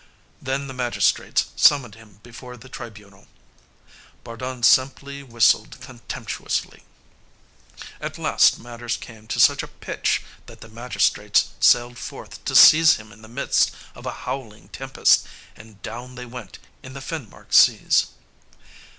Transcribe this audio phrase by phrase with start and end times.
[0.41, 3.27] Then the magistrates summoned him before the tribunal.
[4.23, 6.81] Bardun simply whistled contemptuously.
[7.99, 12.95] At last matters came to such a pitch that the magistrates sailed forth to seize
[12.95, 17.53] him in the midst of a howling tempest, and down they went in the Finmark
[17.53, 18.07] seas.